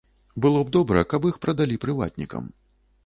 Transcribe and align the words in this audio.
Было 0.45 0.61
б 0.69 0.73
добра, 0.77 1.03
каб 1.13 1.27
іх 1.31 1.37
прадалі 1.43 1.81
прыватнікам. 1.85 2.53